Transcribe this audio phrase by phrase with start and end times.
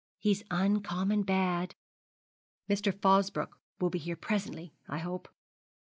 [0.17, 1.75] 'He's uncommon bad.'
[2.67, 2.91] 'Mr.
[2.91, 5.27] Fosbroke will be here presently, I hope.'